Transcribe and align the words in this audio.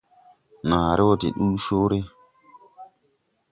Nããre 0.67 1.01
wɔ 1.07 1.13
de 1.21 1.27
ndu 1.43 1.55
coore. 1.63 1.99